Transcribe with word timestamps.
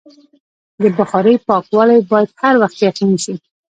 د 0.81 0.83
بخارۍ 0.97 1.35
پاکوالی 1.47 1.99
باید 2.11 2.29
هر 2.41 2.55
وخت 2.61 2.77
یقیني 2.89 3.17
شي. 3.23 3.35